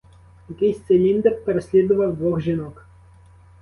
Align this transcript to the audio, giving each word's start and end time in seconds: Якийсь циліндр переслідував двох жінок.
Якийсь 0.49 0.81
циліндр 0.87 1.43
переслідував 1.45 2.17
двох 2.17 2.41
жінок. 2.41 2.85